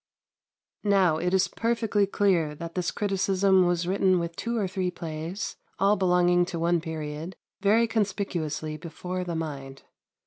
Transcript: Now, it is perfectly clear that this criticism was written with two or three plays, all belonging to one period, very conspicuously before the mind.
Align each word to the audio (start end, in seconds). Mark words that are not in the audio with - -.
Now, 0.83 1.17
it 1.17 1.31
is 1.31 1.47
perfectly 1.47 2.07
clear 2.07 2.55
that 2.55 2.73
this 2.73 2.89
criticism 2.89 3.67
was 3.67 3.87
written 3.87 4.17
with 4.17 4.35
two 4.35 4.57
or 4.57 4.67
three 4.67 4.89
plays, 4.89 5.57
all 5.77 5.95
belonging 5.95 6.43
to 6.45 6.57
one 6.57 6.81
period, 6.81 7.35
very 7.61 7.85
conspicuously 7.85 8.77
before 8.77 9.23
the 9.23 9.35
mind. 9.35 9.83